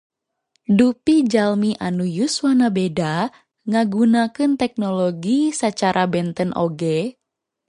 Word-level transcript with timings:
Dupi 0.77 1.15
jalmi 1.31 1.71
anu 1.87 2.05
yuswa 2.17 2.51
na 2.59 2.67
beda 2.77 3.13
ngagunakeun 3.69 4.51
teknologi 4.61 5.39
sacara 5.59 6.03
benten 6.13 6.49
oge? 6.65 6.97